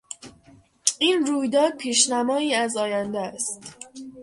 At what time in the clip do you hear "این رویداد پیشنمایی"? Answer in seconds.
0.99-2.53